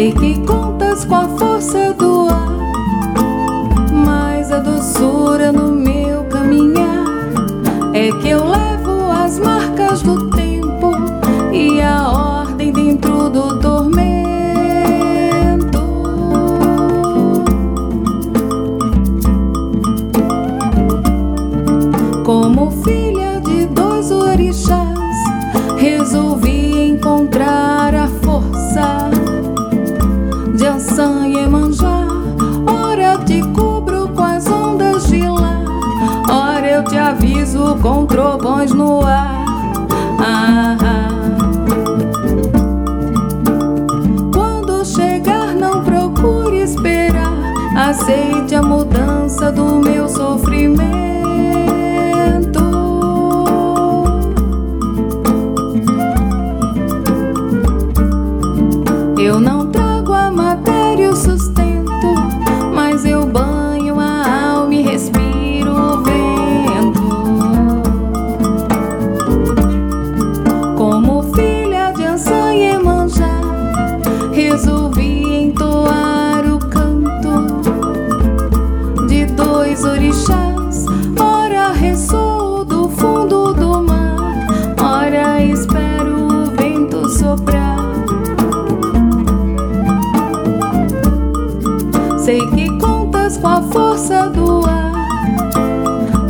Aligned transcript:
Sei 0.00 0.12
que 0.12 0.40
contas 0.46 1.04
com 1.04 1.14
a 1.14 1.28
força 1.28 1.92
do 1.92 2.26
ar, 2.30 2.56
mas 3.92 4.50
a 4.50 4.58
doçura 4.58 5.52
no 5.52 5.72
meu 5.72 6.24
caminhar 6.24 7.04
é 7.92 8.10
que 8.10 8.30
eu 8.30 8.48
levo 8.48 9.12
as 9.12 9.38
marcas 9.38 10.00
do 10.00 10.30
tempo 10.30 10.92
e 11.52 11.82
a 11.82 12.08
ordem 12.08 12.72
dentro 12.72 13.28
do 13.28 13.60
tormento. 13.60 14.00
Como 22.24 22.70
filha 22.82 23.38
de 23.42 23.66
dois 23.66 24.10
orixás, 24.10 25.18
resolvi 25.76 26.88
encontrar. 26.88 27.69
com 37.80 38.06
trovões 38.06 38.72
no 38.72 39.04
ar. 39.04 39.44
Ah, 40.18 40.76
ah. 40.80 41.08
Quando 44.32 44.84
chegar, 44.84 45.54
não 45.54 45.82
procure 45.82 46.62
esperar. 46.62 47.32
Aceite 47.76 48.54
a 48.54 48.62
mudança 48.62 49.50
do 49.50 49.80
meu 49.80 50.08
sofrimento. 50.08 51.09
dois 79.70 79.84
orixás, 79.84 80.84
ora 81.20 81.70
ressoa 81.72 82.64
do 82.64 82.88
fundo 82.88 83.54
do 83.54 83.80
mar, 83.84 84.44
ora 84.82 85.44
espero 85.44 86.26
o 86.26 86.46
vento 86.56 87.08
soprar. 87.08 87.78
Sei 92.18 92.44
que 92.48 92.68
contas 92.78 93.36
com 93.36 93.46
a 93.46 93.62
força 93.62 94.28
do 94.30 94.64
ar, 94.66 95.06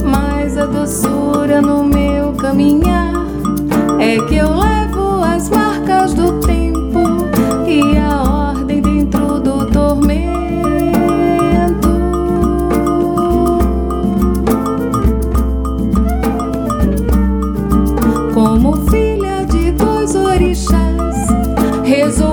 mas 0.04 0.58
a 0.58 0.66
doçura 0.66 1.62
no 1.62 1.82
meu 1.84 2.34
caminhar 2.34 3.14
é 3.98 4.18
que 4.20 4.36
eu 4.36 4.54
levo 4.54 5.22
as 5.22 5.48
marcas 5.48 6.12
do 6.12 6.19
piszesz, 20.50 21.28
Jezu. 21.84 22.29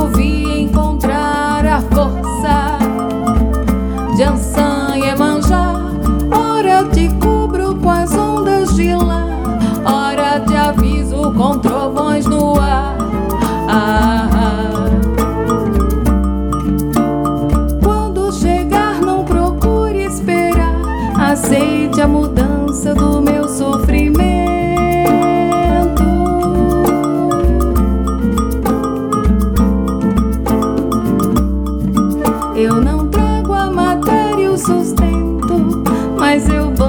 Eu 32.60 32.82
não 32.82 33.08
trago 33.10 33.54
a 33.54 33.70
matéria 33.70 34.46
e 34.46 34.48
o 34.48 34.58
sustento, 34.58 35.84
mas 36.18 36.50
eu 36.50 36.74
vou. 36.74 36.87